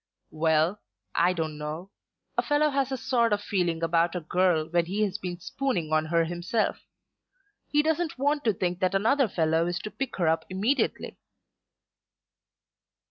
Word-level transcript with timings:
"Well; 0.31 0.81
I 1.13 1.31
don't 1.31 1.59
know. 1.59 1.91
A 2.35 2.41
fellow 2.41 2.71
has 2.71 2.91
a 2.91 2.97
sort 2.97 3.31
of 3.33 3.39
feeling 3.43 3.83
about 3.83 4.15
a 4.15 4.19
girl 4.19 4.67
when 4.67 4.87
he 4.87 5.03
has 5.03 5.19
been 5.19 5.39
spooning 5.39 5.93
on 5.93 6.05
her 6.05 6.23
himself. 6.25 6.79
He 7.67 7.83
doesn't 7.83 8.17
want 8.17 8.43
to 8.45 8.53
think 8.53 8.79
that 8.79 8.95
another 8.95 9.27
fellow 9.27 9.67
is 9.67 9.77
to 9.81 9.91
pick 9.91 10.15
her 10.15 10.27
up 10.27 10.43
immediately." 10.49 11.19